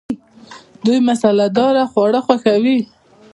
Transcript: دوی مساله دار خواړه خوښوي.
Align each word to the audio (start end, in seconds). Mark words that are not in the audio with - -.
دوی 0.85 0.99
مساله 1.09 1.47
دار 1.57 1.75
خواړه 1.91 2.19
خوښوي. 2.25 2.77